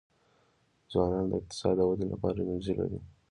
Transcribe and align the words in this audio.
ځوانان 0.91 1.25
د 1.31 1.33
اقتصاد 1.39 1.75
د 1.77 1.81
ودي 1.89 2.05
لپاره 2.13 2.37
انرژي 2.41 2.73
لري. 2.79 2.99